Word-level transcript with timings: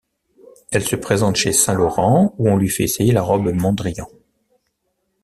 Elle 0.71 0.81
se 0.83 0.95
présente 0.95 1.35
chez 1.35 1.53
Saint 1.53 1.75
Laurent 1.75 2.33
où 2.39 2.49
on 2.49 2.57
lui 2.57 2.69
fait 2.69 2.85
essayer 2.85 3.11
la 3.13 3.21
robe 3.21 3.53
Mondrian. 3.53 4.09